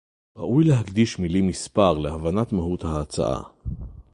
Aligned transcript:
ראוי 0.37 0.63
להקדיש 0.63 1.19
מלים 1.19 1.47
מספר 1.47 1.93
להבנת 1.93 2.51
מהות 2.53 2.83
ההצעה 2.85 3.41